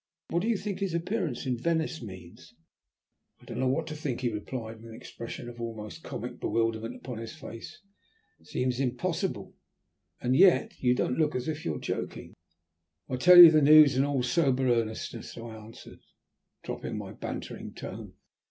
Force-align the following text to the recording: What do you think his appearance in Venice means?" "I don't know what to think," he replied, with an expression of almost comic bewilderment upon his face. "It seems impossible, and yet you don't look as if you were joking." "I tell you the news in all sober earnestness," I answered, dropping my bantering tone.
What 0.31 0.41
do 0.41 0.47
you 0.47 0.57
think 0.57 0.79
his 0.79 0.95
appearance 0.95 1.45
in 1.45 1.59
Venice 1.59 2.01
means?" 2.01 2.55
"I 3.39 3.45
don't 3.45 3.59
know 3.59 3.67
what 3.67 3.85
to 3.85 3.95
think," 3.95 4.21
he 4.21 4.31
replied, 4.33 4.77
with 4.77 4.89
an 4.89 4.95
expression 4.95 5.47
of 5.47 5.61
almost 5.61 6.01
comic 6.01 6.39
bewilderment 6.39 6.95
upon 6.95 7.19
his 7.19 7.35
face. 7.35 7.79
"It 8.39 8.47
seems 8.47 8.79
impossible, 8.79 9.53
and 10.19 10.35
yet 10.35 10.73
you 10.79 10.95
don't 10.95 11.19
look 11.19 11.35
as 11.35 11.47
if 11.47 11.65
you 11.65 11.73
were 11.73 11.77
joking." 11.79 12.33
"I 13.09 13.17
tell 13.17 13.37
you 13.37 13.51
the 13.51 13.61
news 13.61 13.95
in 13.95 14.03
all 14.03 14.23
sober 14.23 14.67
earnestness," 14.69 15.37
I 15.37 15.55
answered, 15.55 15.99
dropping 16.63 16.97
my 16.97 17.11
bantering 17.11 17.75
tone. 17.75 18.13